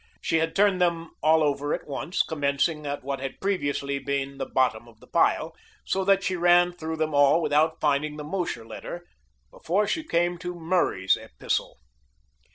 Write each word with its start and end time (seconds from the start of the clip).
She 0.19 0.37
had 0.37 0.55
turned 0.55 0.81
them 0.81 1.11
all 1.21 1.43
over 1.43 1.75
at 1.75 1.85
once, 1.85 2.23
commencing 2.23 2.87
at 2.87 3.03
what 3.03 3.19
had 3.19 3.39
previously 3.39 3.99
been 3.99 4.39
the 4.39 4.47
bottom 4.47 4.87
of 4.87 4.99
the 4.99 5.05
pile, 5.05 5.53
so 5.85 6.03
that 6.05 6.23
she 6.23 6.35
ran 6.35 6.73
through 6.73 6.97
them 6.97 7.13
all 7.13 7.39
without 7.39 7.79
finding 7.79 8.17
the 8.17 8.23
Mosher 8.23 8.65
letter 8.65 9.05
before 9.51 9.85
she 9.85 10.03
came 10.03 10.39
to 10.39 10.55
Murray's 10.55 11.17
epistle. 11.17 11.77